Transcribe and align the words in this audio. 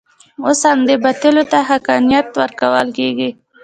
اوس 0.45 0.61
همدې 0.71 0.95
باطلو 1.03 1.43
ته 1.51 1.59
حقانیت 1.69 2.27
ورکول 2.41 2.87
کېږي. 2.97 3.29